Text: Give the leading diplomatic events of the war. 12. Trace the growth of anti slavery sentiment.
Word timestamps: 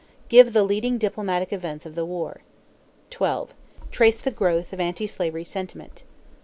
Give 0.29 0.51
the 0.53 0.63
leading 0.63 0.97
diplomatic 0.97 1.53
events 1.53 1.85
of 1.85 1.93
the 1.93 2.03
war. 2.05 2.41
12. 3.11 3.53
Trace 3.91 4.17
the 4.17 4.31
growth 4.31 4.73
of 4.73 4.79
anti 4.79 5.05
slavery 5.05 5.43
sentiment. 5.43 6.05